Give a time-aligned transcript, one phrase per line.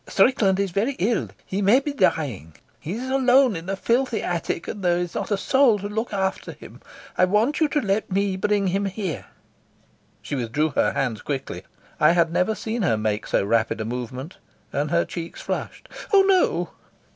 [0.07, 1.29] "Strickland is very ill.
[1.45, 2.55] He may be dying.
[2.79, 6.11] He is alone in a filthy attic, and there is not a soul to look
[6.11, 6.81] after him.
[7.19, 9.25] I want you to let me bring him here."
[10.23, 11.61] She withdrew her hands quickly,
[11.99, 14.37] I had never seen her make so rapid a movement;
[14.73, 15.87] and her cheeks flushed.
[16.11, 16.71] "Oh no."